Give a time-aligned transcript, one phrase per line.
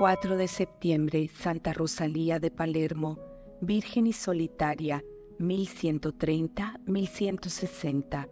[0.00, 3.18] 4 de septiembre, Santa Rosalía de Palermo,
[3.60, 5.04] Virgen y Solitaria,
[5.38, 8.30] 1130-1160.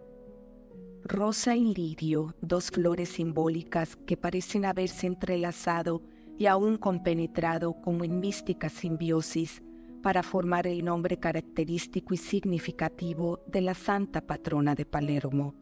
[1.03, 6.01] Rosa y lirio, dos flores simbólicas que parecen haberse entrelazado
[6.39, 9.61] y aún compenetrado como en mística simbiosis
[10.01, 15.53] para formar el nombre característico y significativo de la santa patrona de Palermo.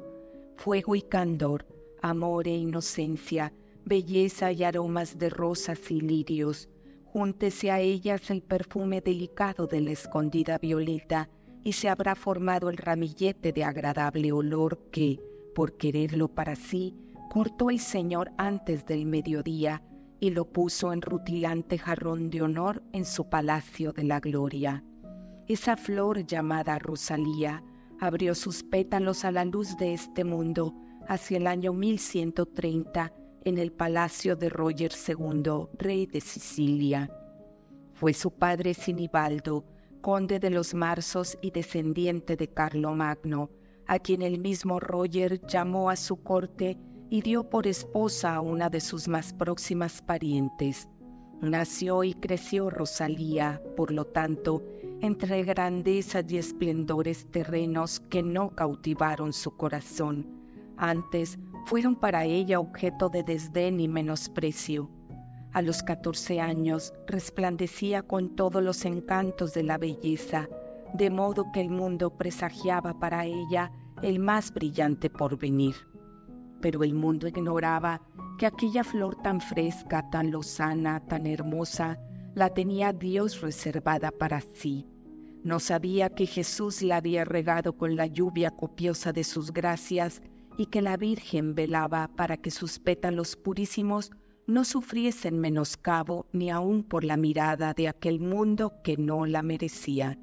[0.55, 1.65] Fuego y candor,
[2.01, 3.51] amor e inocencia,
[3.87, 6.69] belleza y aromas de rosas y lirios.
[7.05, 11.29] Júntese a ellas el perfume delicado de la escondida violeta
[11.63, 15.19] y se habrá formado el ramillete de agradable olor que,
[15.55, 16.95] por quererlo para sí,
[17.29, 19.83] cortó el Señor antes del mediodía
[20.19, 24.83] y lo puso en rutilante jarrón de honor en su palacio de la gloria.
[25.47, 27.63] Esa flor llamada Rosalía
[27.99, 30.75] abrió sus pétalos a la luz de este mundo
[31.07, 33.13] hacia el año 1130
[33.47, 37.09] en el palacio de Roger II, rey de Sicilia.
[37.93, 39.63] Fue su padre Sinibaldo,
[40.01, 43.49] conde de los Marsos y descendiente de Carlomagno,
[43.87, 46.77] a quien el mismo Roger llamó a su corte
[47.09, 50.89] y dio por esposa a una de sus más próximas parientes.
[51.39, 54.61] Nació y creció Rosalía, por lo tanto,
[54.99, 60.27] entre grandezas y esplendores terrenos que no cautivaron su corazón.
[60.75, 64.89] Antes fueron para ella objeto de desdén y menosprecio.
[65.53, 70.47] A los catorce años resplandecía con todos los encantos de la belleza,
[70.93, 75.75] de modo que el mundo presagiaba para ella el más brillante porvenir
[76.61, 78.01] pero el mundo ignoraba
[78.37, 81.99] que aquella flor tan fresca, tan lozana, tan hermosa,
[82.35, 84.87] la tenía Dios reservada para sí.
[85.43, 90.21] No sabía que Jesús la había regado con la lluvia copiosa de sus gracias
[90.57, 94.11] y que la Virgen velaba para que sus pétalos purísimos
[94.47, 100.17] no sufriesen menoscabo ni aun por la mirada de aquel mundo que no la merecía.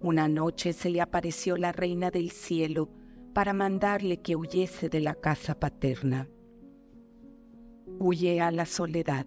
[0.00, 2.90] Una noche se le apareció la reina del cielo,
[3.38, 6.28] para mandarle que huyese de la casa paterna.
[8.00, 9.26] Huye a la soledad,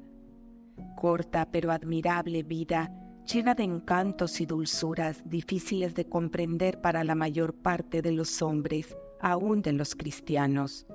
[0.97, 2.91] corta pero admirable vida,
[3.25, 8.97] llena de encantos y dulzuras difíciles de comprender para la mayor parte de los hombres,
[9.22, 10.86] aun de los cristianos.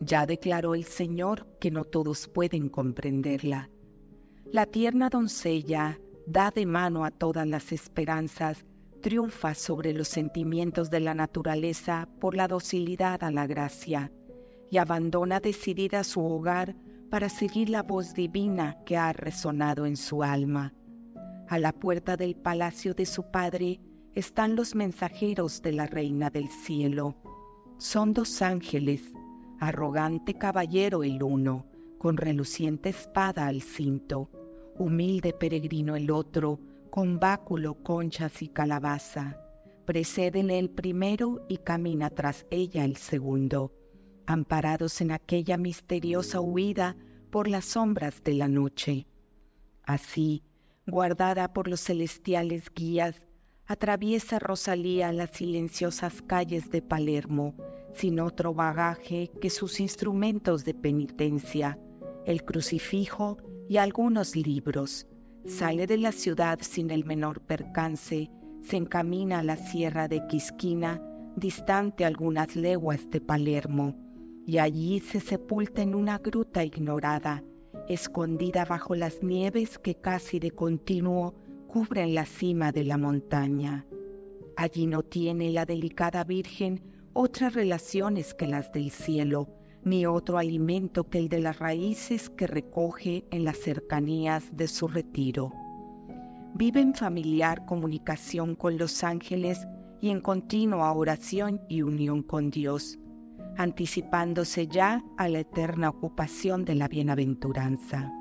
[0.00, 3.70] Ya declaró el Señor que no todos pueden comprenderla.
[4.52, 8.64] La tierna doncella da de mano a todas las esperanzas
[9.00, 14.12] triunfa sobre los sentimientos de la naturaleza por la docilidad a la gracia
[14.70, 16.74] y abandona decidida su hogar
[17.10, 20.74] para seguir la voz divina que ha resonado en su alma.
[21.48, 23.80] A la puerta del palacio de su padre
[24.14, 27.16] están los mensajeros de la reina del cielo.
[27.78, 29.12] Son dos ángeles,
[29.60, 31.64] arrogante caballero el uno,
[31.98, 34.30] con reluciente espada al cinto,
[34.76, 36.58] humilde peregrino el otro,
[36.90, 39.38] con báculo, conchas y calabaza.
[39.84, 43.72] Precédele el primero y camina tras ella el segundo,
[44.26, 46.96] amparados en aquella misteriosa huida
[47.30, 49.06] por las sombras de la noche.
[49.84, 50.42] Así,
[50.84, 53.22] guardada por los celestiales guías,
[53.68, 57.54] atraviesa Rosalía las silenciosas calles de Palermo,
[57.92, 61.78] sin otro bagaje que sus instrumentos de penitencia,
[62.24, 63.36] el crucifijo
[63.68, 65.06] y algunos libros,
[65.46, 68.30] Sale de la ciudad sin el menor percance,
[68.62, 71.00] se encamina a la sierra de Quisquina,
[71.36, 73.96] distante algunas leguas de Palermo,
[74.46, 77.44] y allí se sepulta en una gruta ignorada,
[77.88, 81.34] escondida bajo las nieves que casi de continuo
[81.68, 83.86] cubren la cima de la montaña.
[84.56, 89.48] Allí no tiene la delicada Virgen otras relaciones que las del cielo,
[89.84, 94.88] ni otro alimento que el de las raíces que recoge en las cercanías de su
[94.88, 95.52] retiro.
[96.54, 99.66] Vive en familiar comunicación con los ángeles
[100.00, 102.98] y en continua oración y unión con Dios,
[103.56, 108.17] anticipándose ya a la eterna ocupación de la bienaventuranza.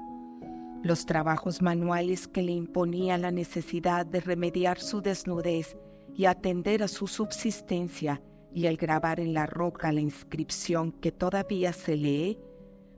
[0.84, 5.78] Los trabajos manuales que le imponía la necesidad de remediar su desnudez
[6.14, 8.22] y atender a su subsistencia
[8.54, 12.40] y el grabar en la roca la inscripción que todavía se lee,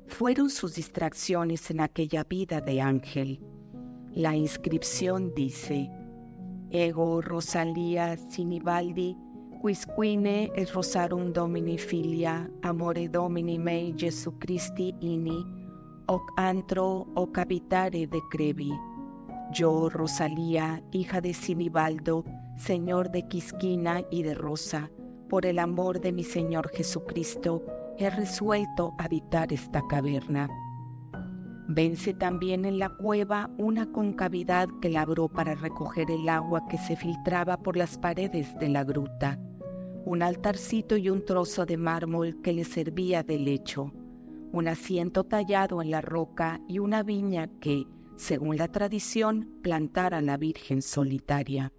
[0.08, 3.42] fueron sus distracciones en aquella vida de ángel.
[4.12, 5.90] La inscripción dice,
[6.72, 9.16] Ego Rosalía Sinibaldi,
[9.62, 15.46] quisquine es rosarum domini filia, amore domini mei Jesu Christi ini,
[16.10, 18.74] hoc antro o capitare de crevi.
[19.54, 22.26] Yo, Rosalía, hija de Sinibaldo,
[22.58, 24.90] señor de Quisquina y de Rosa,
[25.30, 27.64] por el amor de mi Señor Jesucristo,
[28.00, 30.50] he resuelto habitar esta caverna.
[31.68, 36.96] Vence también en la cueva una concavidad que labró para recoger el agua que se
[36.96, 39.38] filtraba por las paredes de la gruta,
[40.06, 43.94] un altarcito y un trozo de mármol que le servía de lecho,
[44.52, 47.86] un asiento tallado en la roca y una viña que,
[48.16, 51.72] según la tradición, plantara la Virgen solitaria.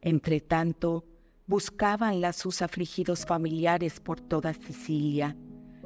[0.00, 1.04] Entretanto,
[1.46, 5.36] buscabanla sus afligidos familiares por toda Sicilia.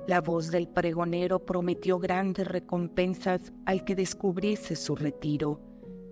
[0.07, 5.61] La voz del pregonero prometió grandes recompensas al que descubriese su retiro,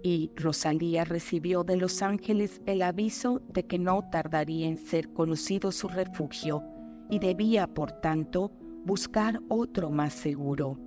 [0.02, 5.72] y Rosalía recibió de los ángeles el aviso de que no tardaría en ser conocido
[5.72, 6.62] su refugio,
[7.10, 8.52] y debía, por tanto,
[8.84, 10.78] buscar otro más seguro.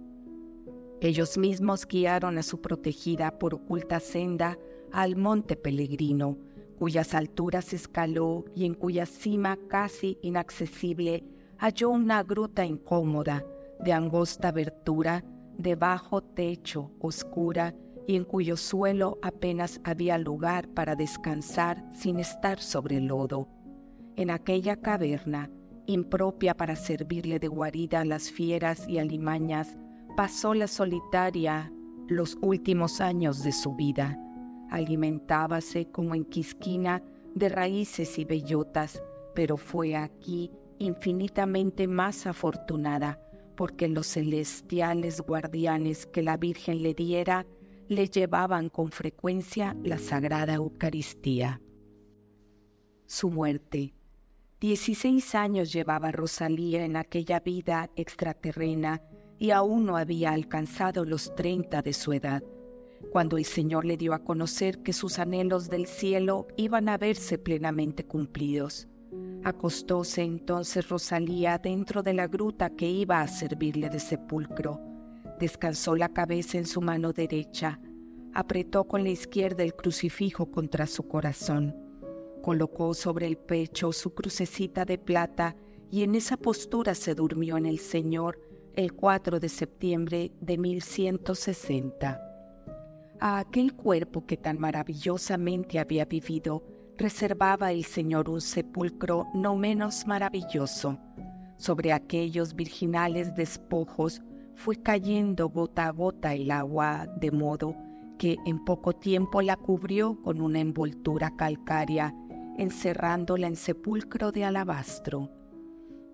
[1.02, 4.58] Ellos mismos guiaron a su protegida por oculta senda
[4.92, 6.38] al monte Pellegrino,
[6.78, 11.24] cuyas alturas escaló y en cuya cima casi inaccesible
[11.58, 13.46] halló una gruta incómoda,
[13.80, 15.24] de angosta abertura,
[15.58, 17.76] de bajo techo, oscura,
[18.08, 23.48] y en cuyo suelo apenas había lugar para descansar sin estar sobre lodo.
[24.16, 25.50] En aquella caverna,
[25.86, 29.78] impropia para servirle de guarida a las fieras y alimañas,
[30.16, 31.72] pasó la solitaria
[32.08, 34.18] los últimos años de su vida
[34.72, 37.04] alimentábase como en Quisquina
[37.36, 39.04] de raíces y bellotas,
[39.36, 40.50] pero fue aquí
[40.80, 43.20] infinitamente más afortunada,
[43.56, 47.46] porque los celestiales guardianes que la Virgen le diera
[47.88, 51.62] le llevaban con frecuencia la Sagrada Eucaristía.
[53.06, 53.94] Su muerte.
[54.62, 59.02] Dieciséis años llevaba Rosalía en aquella vida extraterrena
[59.40, 62.44] y aún no había alcanzado los treinta de su edad
[63.12, 67.40] cuando el Señor le dio a conocer que sus anhelos del cielo iban a verse
[67.40, 68.88] plenamente cumplidos.
[69.44, 74.80] Acostóse entonces Rosalía dentro de la gruta que iba a servirle de sepulcro.
[75.40, 77.80] Descansó la cabeza en su mano derecha,
[78.36, 81.76] apretó con la izquierda el crucifijo contra su corazón,
[82.42, 85.56] colocó sobre el pecho su crucecita de plata
[85.90, 88.40] y en esa postura se durmió en el Señor
[88.76, 92.32] el 4 de septiembre de 1160
[93.22, 96.64] a aquel cuerpo que tan maravillosamente había vivido,
[96.98, 100.98] reservaba el Señor un sepulcro no menos maravilloso.
[101.58, 104.24] Sobre aquellos virginales despojos
[104.56, 107.76] fue cayendo gota a gota el agua, de modo
[108.18, 112.16] que en poco tiempo la cubrió con una envoltura calcárea,
[112.62, 115.32] encerrándola en sepulcro de alabastro.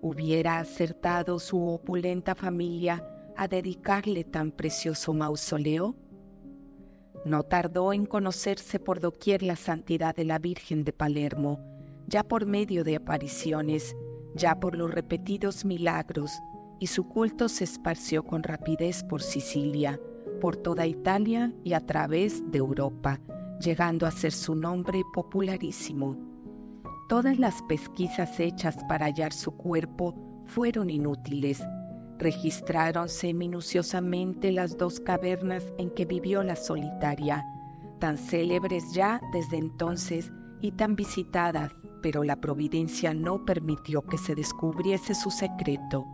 [0.00, 3.06] Hubiera acertado su opulenta familia
[3.36, 5.94] a dedicarle tan precioso mausoleo?
[7.26, 11.60] No tardó en conocerse por doquier la santidad de la Virgen de Palermo,
[12.06, 13.94] ya por medio de apariciones,
[14.34, 16.32] ya por los repetidos milagros,
[16.80, 20.00] y su culto se esparció con rapidez por Sicilia,
[20.40, 23.20] por toda Italia y a través de Europa,
[23.60, 26.27] llegando a ser su nombre popularísimo.
[27.08, 30.14] Todas las pesquisas hechas para hallar su cuerpo
[30.46, 31.62] fueron inútiles,
[32.18, 37.44] Registráronse minuciosamente las dos cavernas en que vivió la solitaria,
[38.00, 41.70] tan célebres ya desde entonces y tan visitadas,
[42.02, 46.06] pero la providencia no permitió que se descubriese su secreto.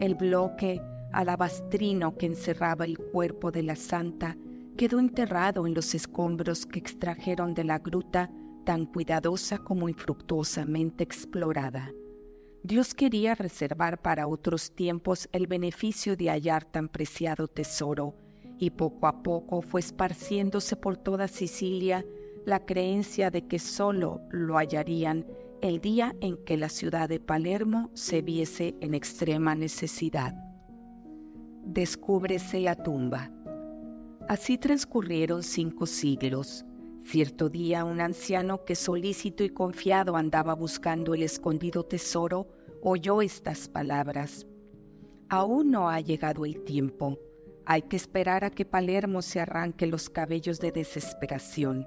[0.00, 0.82] El bloque
[1.12, 4.36] alabastrino que encerraba el cuerpo de la santa
[4.76, 8.30] quedó enterrado en los escombros que extrajeron de la gruta
[8.70, 11.92] tan cuidadosa como infructuosamente explorada.
[12.62, 18.14] Dios quería reservar para otros tiempos el beneficio de hallar tan preciado tesoro,
[18.60, 22.06] y poco a poco fue esparciéndose por toda Sicilia
[22.46, 25.26] la creencia de que sólo lo hallarían
[25.62, 30.32] el día en que la ciudad de Palermo se viese en extrema necesidad.
[31.64, 33.32] Descúbrese la tumba.
[34.28, 36.64] Así transcurrieron cinco siglos
[37.02, 42.46] Cierto día un anciano que solícito y confiado andaba buscando el escondido tesoro
[42.82, 44.46] oyó estas palabras.
[45.28, 47.18] Aún no ha llegado el tiempo.
[47.66, 51.86] Hay que esperar a que Palermo se arranque los cabellos de desesperación.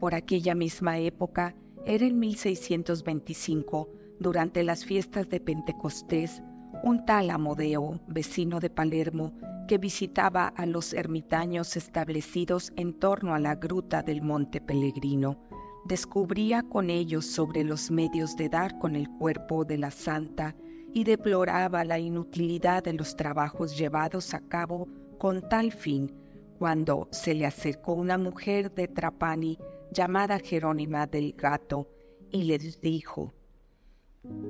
[0.00, 3.88] Por aquella misma época, era en 1625,
[4.18, 6.42] durante las fiestas de Pentecostés,
[6.82, 9.32] un tal Amodeo, vecino de Palermo,
[9.66, 15.38] que visitaba a los ermitaños establecidos en torno a la gruta del Monte Pellegrino,
[15.86, 20.54] descubría con ellos sobre los medios de dar con el cuerpo de la santa
[20.92, 26.12] y deploraba la inutilidad de los trabajos llevados a cabo con tal fin,
[26.58, 29.58] cuando se le acercó una mujer de Trapani
[29.92, 31.88] llamada Jerónima del Gato
[32.30, 33.34] y le dijo,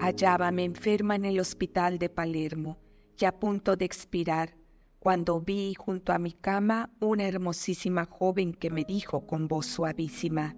[0.01, 2.79] Hallábame enferma en el hospital de Palermo
[3.19, 4.57] y a punto de expirar
[4.99, 10.57] cuando vi junto a mi cama una hermosísima joven que me dijo con voz suavísima,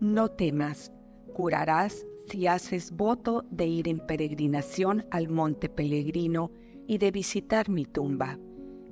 [0.00, 0.90] No temas,
[1.34, 6.50] curarás si haces voto de ir en peregrinación al monte Pellegrino
[6.86, 8.38] y de visitar mi tumba.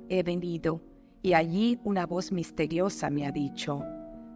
[0.09, 0.81] He venido,
[1.23, 3.81] y allí una voz misteriosa me ha dicho,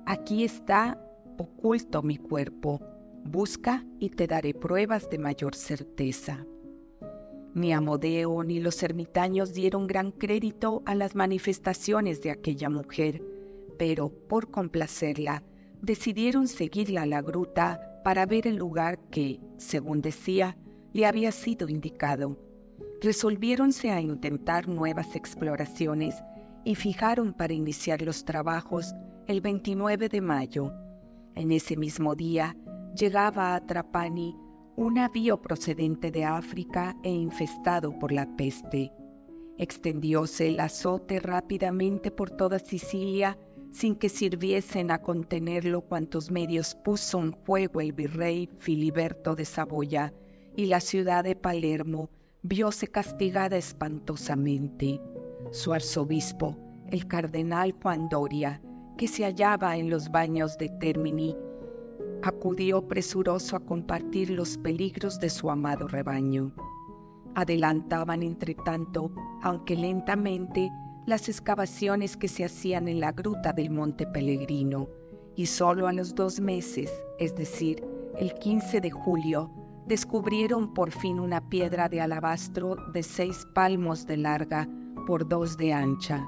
[0.07, 0.99] Aquí está
[1.37, 2.81] oculto mi cuerpo,
[3.27, 6.45] busca y te daré pruebas de mayor certeza.
[7.53, 13.23] Ni Amodeo ni los ermitaños dieron gran crédito a las manifestaciones de aquella mujer,
[13.77, 15.43] pero por complacerla,
[15.81, 20.57] decidieron seguirla a la gruta para ver el lugar que, según decía,
[20.93, 22.37] le había sido indicado.
[23.01, 26.15] Resolviéronse a intentar nuevas exploraciones
[26.63, 28.93] y fijaron para iniciar los trabajos
[29.27, 30.73] el 29 de mayo.
[31.35, 32.55] En ese mismo día
[32.97, 34.35] llegaba a Trapani
[34.75, 38.91] un navío procedente de África e infestado por la peste.
[39.57, 43.37] Extendióse el azote rápidamente por toda Sicilia
[43.71, 50.13] sin que sirviesen a contenerlo cuantos medios puso en juego el virrey Filiberto de Saboya,
[50.55, 52.09] y la ciudad de Palermo
[52.41, 54.99] vióse castigada espantosamente.
[55.51, 56.57] Su arzobispo,
[56.89, 58.61] el cardenal Juan Doria,
[58.97, 61.35] que se hallaba en los baños de Termini,
[62.23, 66.53] acudió presuroso a compartir los peligros de su amado rebaño.
[67.35, 70.71] Adelantaban, entre tanto, aunque lentamente,
[71.05, 74.89] las excavaciones que se hacían en la gruta del Monte Pellegrino,
[75.35, 77.85] y solo a los dos meses, es decir,
[78.17, 79.51] el 15 de julio,
[79.85, 84.67] descubrieron por fin una piedra de alabastro de seis palmos de larga
[85.05, 86.27] por dos de ancha,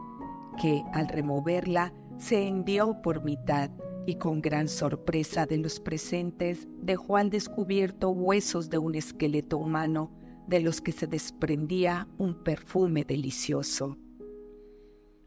[0.61, 3.69] que al removerla se hendió por mitad
[4.05, 10.11] y con gran sorpresa de los presentes dejó al descubierto huesos de un esqueleto humano
[10.47, 13.97] de los que se desprendía un perfume delicioso.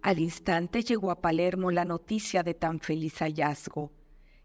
[0.02, 3.92] Al instante llegó a Palermo la noticia de tan feliz hallazgo.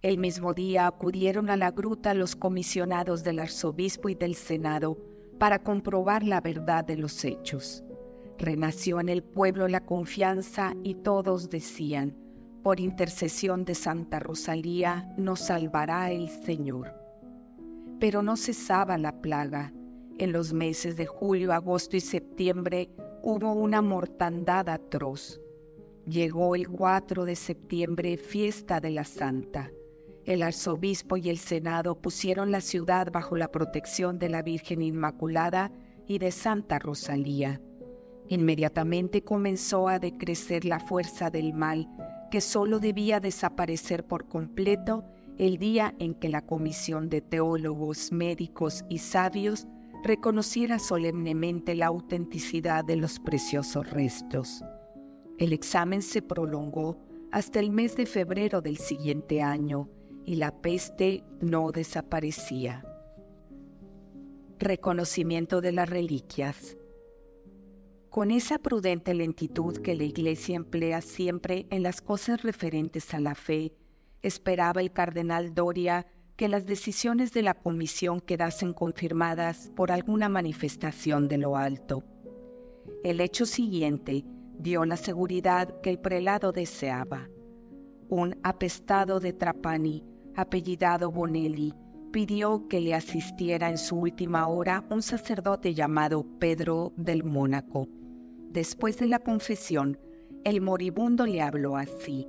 [0.03, 4.99] El mismo día acudieron a la gruta los comisionados del arzobispo y del senado
[5.39, 7.83] para comprobar la verdad de los hechos.
[8.37, 12.15] Renació en el pueblo la confianza y todos decían,
[12.67, 16.93] por intercesión de Santa Rosalía nos salvará el Señor.
[17.97, 19.71] Pero no cesaba la plaga.
[20.17, 22.89] En los meses de julio, agosto y septiembre
[23.23, 25.39] hubo una mortandad atroz.
[26.05, 29.71] Llegó el 4 de septiembre, fiesta de la Santa.
[30.25, 35.71] El arzobispo y el senado pusieron la ciudad bajo la protección de la Virgen Inmaculada
[36.05, 37.61] y de Santa Rosalía.
[38.27, 41.87] Inmediatamente comenzó a decrecer la fuerza del mal,
[42.29, 45.05] que sólo debía desaparecer por completo
[45.37, 49.67] el día en que la comisión de teólogos, médicos y sabios
[50.03, 54.63] reconociera solemnemente la autenticidad de los preciosos restos.
[55.37, 56.97] El examen se prolongó
[57.31, 59.89] hasta el mes de febrero del siguiente año
[60.25, 62.83] y la peste no desaparecía.
[64.59, 66.77] Reconocimiento de las reliquias.
[68.17, 73.35] Con esa prudente lentitud que la Iglesia emplea siempre en las cosas referentes a la
[73.35, 73.75] fe,
[74.23, 81.27] esperaba el cardenal Doria que las decisiones de la comisión quedasen confirmadas por alguna manifestación
[81.27, 82.03] de lo alto.
[83.03, 84.25] El hecho siguiente
[84.57, 87.29] dio la seguridad que el prelado deseaba.
[88.09, 90.03] Un apestado de Trapani,
[90.35, 91.71] apellidado Bonelli,
[92.11, 97.87] pidió que le asistiera en su última hora un sacerdote llamado Pedro del Mónaco.
[98.57, 99.99] Después de la confesión,
[100.43, 102.27] el moribundo le habló así.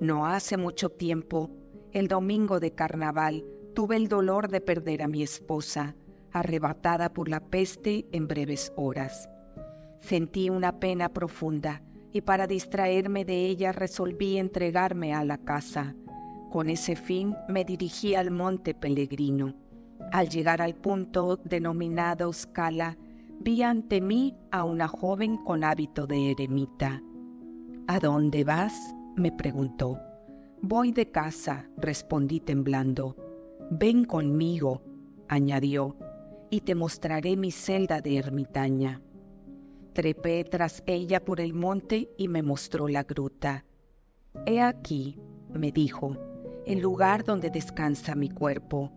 [0.00, 1.52] No hace mucho tiempo,
[1.92, 5.94] el domingo de carnaval, tuve el dolor de perder a mi esposa,
[6.32, 9.28] arrebatada por la peste en breves horas.
[10.00, 11.80] Sentí una pena profunda
[12.12, 15.94] y para distraerme de ella resolví entregarme a la casa.
[16.50, 19.54] Con ese fin me dirigí al monte Pellegrino.
[20.10, 22.98] Al llegar al punto denominado Scala,
[23.42, 27.02] vi ante mí a una joven con hábito de eremita.
[27.88, 28.94] ¿A dónde vas?
[29.16, 29.98] me preguntó.
[30.60, 33.16] Voy de casa, respondí temblando.
[33.70, 34.82] Ven conmigo,
[35.28, 35.96] añadió,
[36.50, 39.02] y te mostraré mi celda de ermitaña.
[39.92, 43.64] Trepé tras ella por el monte y me mostró la gruta.
[44.46, 45.18] He aquí,
[45.52, 46.16] me dijo,
[46.64, 48.92] el lugar donde descansa mi cuerpo.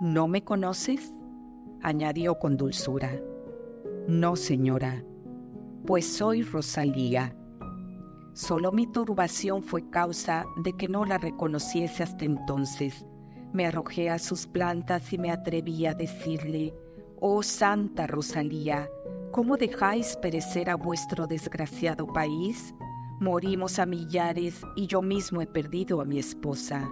[0.00, 1.12] ¿No me conoces?
[1.82, 3.20] añadió con dulzura.
[4.08, 5.04] No, señora,
[5.86, 7.36] pues soy Rosalía.
[8.32, 13.04] Solo mi turbación fue causa de que no la reconociese hasta entonces.
[13.52, 16.74] Me arrojé a sus plantas y me atreví a decirle,
[17.20, 18.88] Oh Santa Rosalía,
[19.30, 22.74] ¿Cómo dejáis perecer a vuestro desgraciado país?
[23.20, 26.90] Morimos a millares y yo mismo he perdido a mi esposa.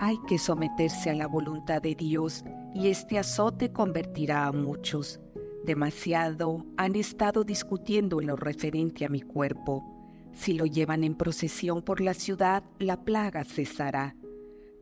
[0.00, 5.20] Hay que someterse a la voluntad de Dios y este azote convertirá a muchos.
[5.68, 9.84] Demasiado han estado discutiendo en lo referente a mi cuerpo.
[10.32, 14.16] Si lo llevan en procesión por la ciudad, la plaga cesará.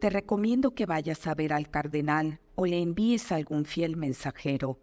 [0.01, 4.79] Te recomiendo que vayas a ver al cardenal o le envíes algún fiel mensajero.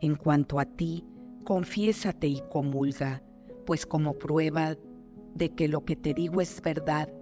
[0.00, 1.04] En cuanto a ti,
[1.44, 3.22] confiésate y comulga,
[3.66, 4.78] pues como prueba
[5.34, 7.12] de que lo que te digo es verdad,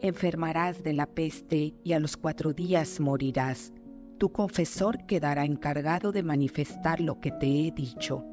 [0.00, 3.72] enfermarás de la peste y a los cuatro días morirás.
[4.22, 8.24] Tu confesor quedará encargado de manifestar lo que te he dicho.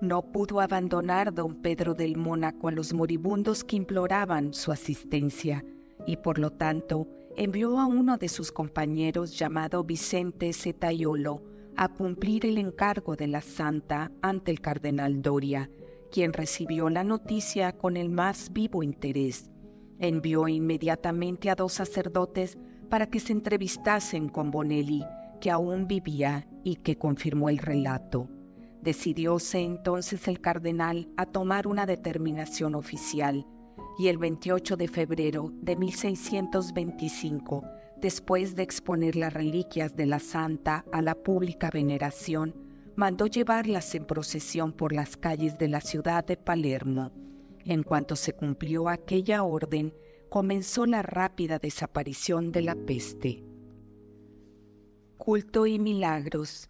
[0.00, 5.64] No pudo abandonar don Pedro del Mónaco a los moribundos que imploraban su asistencia,
[6.06, 11.42] y por lo tanto envió a uno de sus compañeros llamado Vicente Zetaiolo
[11.76, 15.68] a cumplir el encargo de la santa ante el cardenal Doria,
[16.12, 19.50] quien recibió la noticia con el más vivo interés.
[19.98, 22.56] Envió inmediatamente a dos sacerdotes
[22.88, 25.02] para que se entrevistasen con Bonelli,
[25.40, 28.28] que aún vivía y que confirmó el relato.
[28.82, 33.46] Decidióse entonces el cardenal a tomar una determinación oficial
[33.98, 37.64] y el 28 de febrero de 1625,
[38.00, 42.54] después de exponer las reliquias de la santa a la pública veneración,
[42.96, 47.12] mandó llevarlas en procesión por las calles de la ciudad de Palermo.
[47.64, 49.94] En cuanto se cumplió aquella orden,
[50.28, 53.44] comenzó la rápida desaparición de la peste.
[55.24, 56.68] Culto y milagros.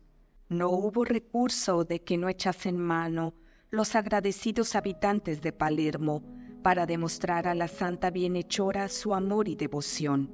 [0.49, 3.35] No hubo recurso de que no echasen mano
[3.73, 6.23] los agradecidos habitantes de Palermo
[6.63, 10.33] para demostrar a la santa bienhechora su amor y devoción.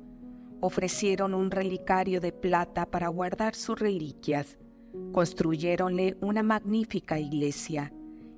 [0.61, 4.59] Ofrecieron un relicario de plata para guardar sus reliquias.
[5.13, 7.91] Construyeronle una magnífica iglesia.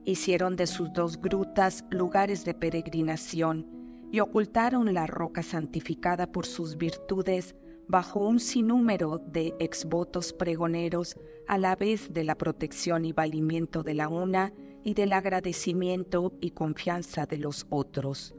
[0.04, 3.66] Hicieron de sus dos grutas lugares de peregrinación
[4.12, 7.56] y ocultaron la roca santificada por sus virtudes
[7.88, 11.16] bajo un sinnúmero de exvotos pregoneros
[11.46, 14.52] a la vez de la protección y valimiento de la una
[14.84, 18.34] y del agradecimiento y confianza de los otros.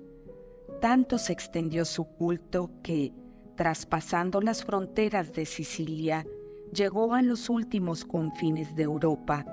[0.81, 3.13] Tanto se extendió su culto que,
[3.55, 6.25] traspasando las fronteras de Sicilia,
[6.73, 9.45] llegó a los últimos confines de Europa.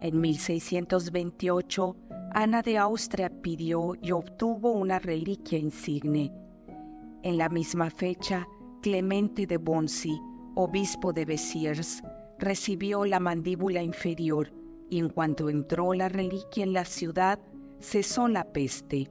[0.00, 1.96] En 1628,
[2.32, 6.32] Ana de Austria pidió y obtuvo una reliquia insigne.
[7.22, 8.46] En la misma fecha,
[8.80, 10.20] Clemente de Bonsi,
[10.54, 12.00] obispo de Besiers,
[12.38, 14.52] recibió la mandíbula inferior
[14.88, 17.40] y en cuanto entró la reliquia en la ciudad,
[17.80, 19.10] cesó la peste.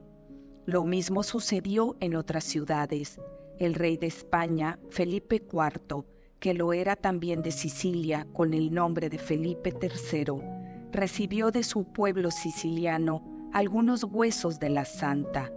[0.64, 3.20] Lo mismo sucedió en otras ciudades.
[3.58, 6.04] El rey de España, Felipe IV,
[6.40, 10.32] que lo era también de Sicilia con el nombre de Felipe III,
[10.92, 15.52] recibió de su pueblo siciliano algunos huesos de la santa.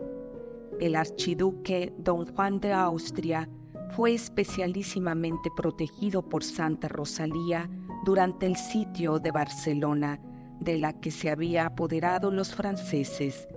[0.82, 3.48] El archiduque don Juan de Austria
[3.96, 7.70] fue especialísimamente protegido por Santa Rosalía
[8.06, 10.20] durante el sitio de Barcelona,
[10.60, 13.48] de la que se había apoderado los franceses.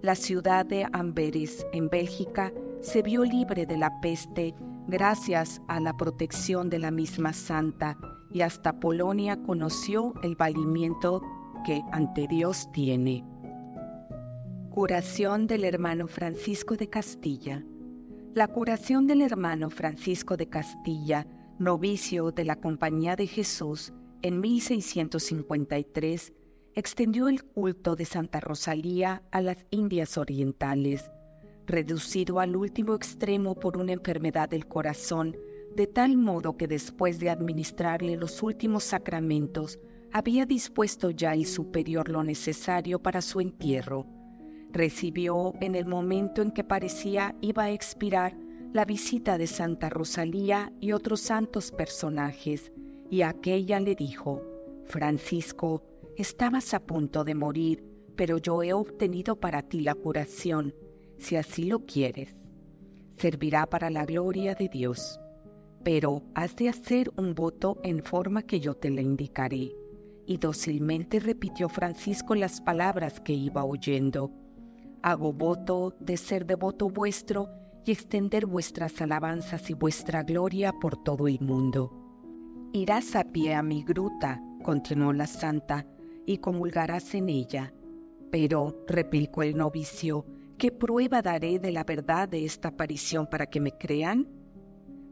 [0.00, 4.54] La ciudad de Amberes, en Bélgica, se vio libre de la peste
[4.88, 7.96] gracias a la protección de la misma santa
[8.32, 11.22] y hasta Polonia conoció el valimiento
[11.64, 13.24] que ante Dios tiene.
[14.70, 17.62] Curación del hermano Francisco de Castilla.
[18.34, 21.26] La curación del hermano Francisco de Castilla,
[21.58, 23.92] novicio de la Compañía de Jesús,
[24.22, 26.32] en 1653,
[26.74, 31.10] extendió el culto de Santa Rosalía a las Indias Orientales,
[31.66, 35.36] reducido al último extremo por una enfermedad del corazón,
[35.76, 39.78] de tal modo que después de administrarle los últimos sacramentos,
[40.10, 44.06] había dispuesto ya el superior lo necesario para su entierro
[44.72, 48.34] Recibió en el momento en que parecía iba a expirar
[48.72, 52.72] la visita de Santa Rosalía y otros santos personajes,
[53.10, 54.42] y aquella le dijo,
[54.86, 55.82] Francisco,
[56.16, 57.84] estabas a punto de morir,
[58.16, 60.74] pero yo he obtenido para ti la curación,
[61.18, 62.34] si así lo quieres.
[63.12, 65.20] Servirá para la gloria de Dios,
[65.84, 69.72] pero has de hacer un voto en forma que yo te le indicaré.
[70.24, 74.41] Y dócilmente repitió Francisco las palabras que iba oyendo
[75.02, 77.48] Hago voto de ser devoto vuestro
[77.84, 81.90] y extender vuestras alabanzas y vuestra gloria por todo el mundo.
[82.72, 85.86] Irás a pie a mi gruta, continuó la santa,
[86.24, 87.74] y comulgarás en ella.
[88.30, 90.24] Pero, replicó el novicio,
[90.56, 94.28] ¿qué prueba daré de la verdad de esta aparición para que me crean?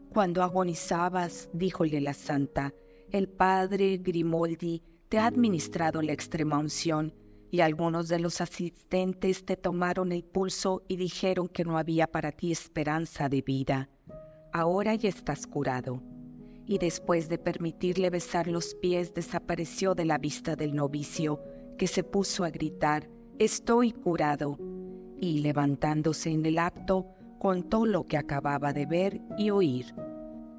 [0.09, 2.73] Cuando agonizabas, díjole la santa,
[3.11, 7.13] el padre Grimoldi te ha administrado la extrema unción
[7.51, 12.31] y algunos de los asistentes te tomaron el pulso y dijeron que no había para
[12.31, 13.89] ti esperanza de vida.
[14.53, 16.01] Ahora ya estás curado.
[16.65, 21.41] Y después de permitirle besar los pies, desapareció de la vista del novicio,
[21.77, 24.57] que se puso a gritar, Estoy curado.
[25.19, 27.07] Y levantándose en el acto,
[27.39, 29.93] contó lo que acababa de ver y oír.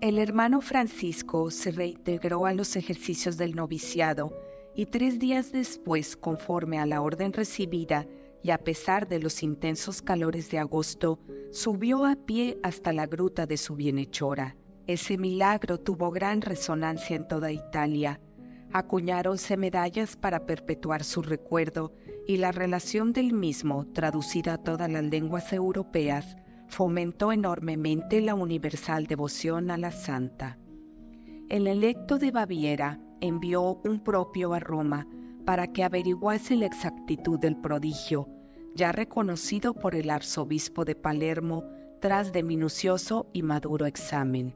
[0.03, 4.33] El hermano Francisco se reintegró a los ejercicios del noviciado
[4.75, 8.07] y tres días después, conforme a la orden recibida
[8.43, 13.47] y a pesar de los intensos calores de agosto, subió a pie hasta la gruta
[13.47, 14.57] de su bienhechora.
[14.87, 18.21] Ese milagro tuvo gran resonancia en toda Italia.
[18.73, 21.93] Acuñáronse medallas para perpetuar su recuerdo
[22.27, 26.37] y la relación del mismo, traducida a todas las lenguas europeas,
[26.69, 30.59] fomentó enormemente la universal devoción a la santa.
[31.49, 35.07] El electo de Baviera envió un propio a Roma
[35.47, 38.29] para que averiguase la exactitud del prodigio,
[38.75, 41.65] ya reconocido por el arzobispo de Palermo
[42.01, 44.55] tras de minucioso y maduro examen.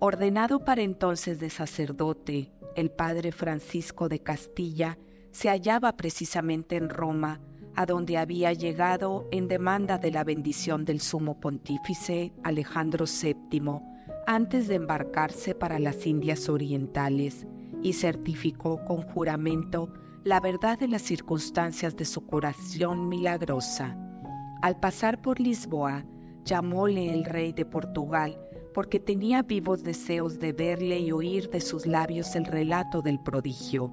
[0.00, 4.98] Ordenado para entonces de sacerdote, el padre Francisco de Castilla
[5.30, 7.40] se hallaba precisamente en Roma,
[7.74, 13.80] a donde había llegado en demanda de la bendición del sumo pontífice Alejandro VII
[14.26, 17.46] antes de embarcarse para las Indias Orientales
[17.82, 19.92] y certificó con juramento
[20.24, 23.96] la verdad de las circunstancias de su curación milagrosa.
[24.62, 26.04] Al pasar por Lisboa,
[26.44, 28.38] llamóle el rey de Portugal
[28.74, 33.92] porque tenía vivos deseos de verle y oír de sus labios el relato del prodigio.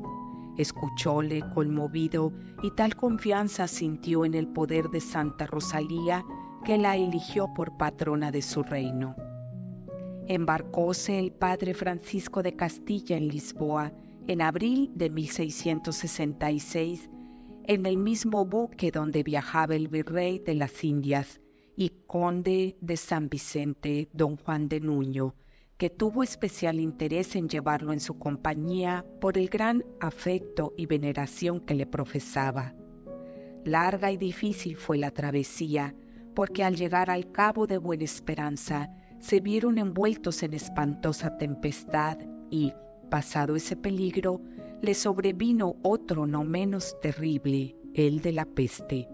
[0.57, 6.23] Escuchóle conmovido y tal confianza sintió en el poder de Santa Rosalía
[6.63, 9.15] que la eligió por patrona de su reino.
[10.27, 13.93] Embarcóse el padre Francisco de Castilla en Lisboa
[14.27, 17.09] en abril de 1666
[17.67, 21.41] en el mismo buque donde viajaba el virrey de las Indias
[21.75, 25.35] y conde de San Vicente, don Juan de Nuño,
[25.77, 31.59] que tuvo especial interés en llevarlo en su compañía por el gran afecto y veneración
[31.59, 32.73] que le profesaba.
[33.63, 35.95] Larga y difícil fue la travesía,
[36.33, 38.89] porque al llegar al cabo de Buena Esperanza,
[39.25, 42.19] se vieron envueltos en espantosa tempestad
[42.51, 42.73] y,
[43.09, 44.39] pasado ese peligro,
[44.83, 49.09] le sobrevino otro no menos terrible, el de la peste.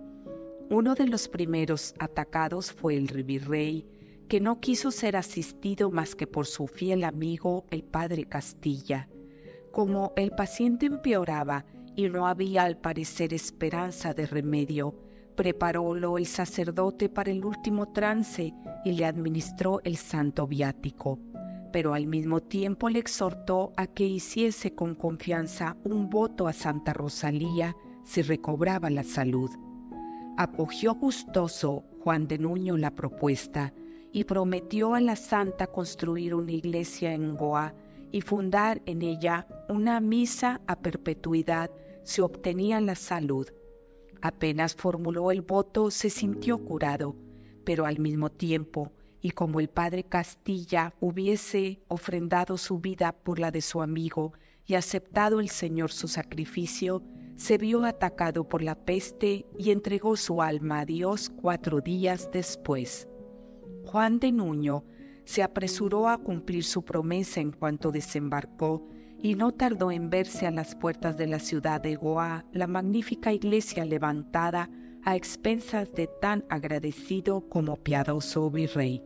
[0.70, 3.88] Uno de los primeros atacados fue el virrey,
[4.28, 9.08] que no quiso ser asistido más que por su fiel amigo, el padre Castilla.
[9.72, 11.64] Como el paciente empeoraba
[11.96, 14.94] y no había al parecer esperanza de remedio,
[15.36, 18.54] preparólo el sacerdote para el último trance
[18.86, 21.20] y le administró el santo viático,
[21.72, 26.94] pero al mismo tiempo le exhortó a que hiciese con confianza un voto a Santa
[26.94, 29.50] Rosalía si recobraba la salud.
[30.38, 33.74] Acogió gustoso Juan de Nuño la propuesta
[34.12, 37.74] y prometió a la santa construir una iglesia en Goa
[38.12, 41.72] y fundar en ella una misa a perpetuidad
[42.04, 43.48] si obtenía la salud
[44.22, 47.16] Apenas formuló el voto, se sintió curado,
[47.64, 53.52] pero al mismo tiempo, y como el padre Castilla hubiese ofrendado su vida por la
[53.52, 54.34] de su amigo
[54.66, 57.04] y aceptado el Señor su sacrificio,
[57.36, 63.08] se vio atacado por la peste y entregó su alma a Dios cuatro días después.
[63.86, 64.84] Juan de Nuño
[65.26, 68.88] se apresuró a cumplir su promesa en cuanto desembarcó
[69.22, 73.32] y no tardó en verse a las puertas de la ciudad de Goa la magnífica
[73.32, 74.70] iglesia levantada
[75.04, 79.04] a expensas de tan agradecido como piadoso virrey.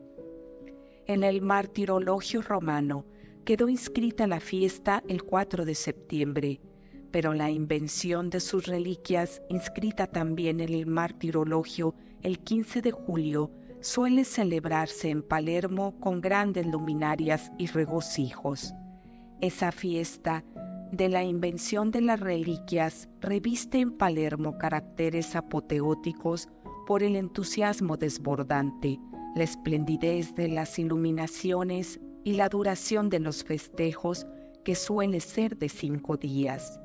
[1.08, 3.06] En el martirologio romano
[3.44, 6.62] quedó inscrita la fiesta el 4 de septiembre,
[7.12, 13.52] pero la invención de sus reliquias, inscrita también en el martirologio el 15 de julio,
[13.82, 18.74] suele celebrarse en Palermo con grandes luminarias y regocijos.
[19.42, 20.46] Esa fiesta
[20.92, 26.48] de la invención de las reliquias reviste en Palermo caracteres apoteóticos
[26.88, 28.98] por el entusiasmo desbordante,
[29.36, 34.26] la esplendidez de las iluminaciones y la duración de los festejos
[34.64, 36.80] que suele ser de cinco días.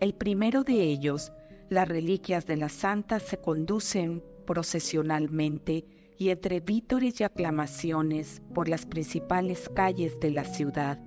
[0.00, 1.32] El primero de ellos,
[1.70, 5.86] las reliquias de la santa se conducen procesionalmente
[6.18, 11.00] y entre vítores y aclamaciones por las principales calles de la ciudad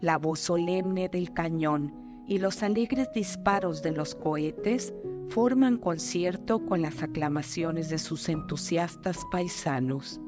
[0.00, 1.92] la voz solemne del cañón
[2.26, 4.92] y los alegres disparos de los cohetes
[5.30, 10.20] forman concierto con las aclamaciones de sus entusiastas paisanos.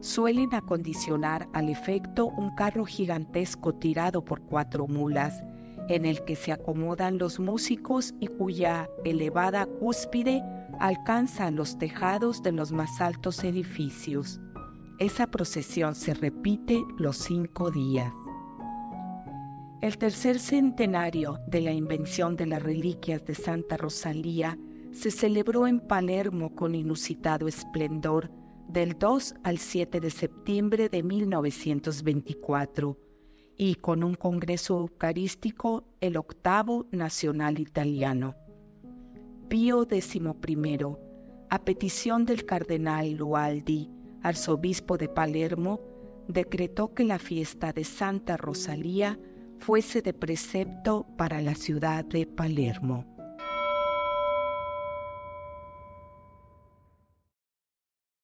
[0.00, 5.42] Suelen acondicionar al efecto un carro gigantesco tirado por cuatro mulas
[5.88, 10.42] en el que se acomodan los músicos y cuya elevada cúspide
[10.78, 14.40] alcanza los tejados de los más altos edificios.
[14.98, 18.12] Esa procesión se repite los cinco días.
[19.80, 24.58] El tercer centenario de la invención de las reliquias de Santa Rosalía
[24.90, 28.28] se celebró en Palermo con inusitado esplendor
[28.66, 32.98] del 2 al 7 de septiembre de 1924
[33.56, 38.34] y con un congreso eucarístico el octavo nacional italiano.
[39.48, 40.20] Pío XI,
[41.50, 43.88] a petición del cardenal Lualdi,
[44.24, 45.80] arzobispo de Palermo,
[46.26, 49.18] decretó que la fiesta de Santa Rosalía
[49.58, 53.17] fuese de precepto para la ciudad de Palermo.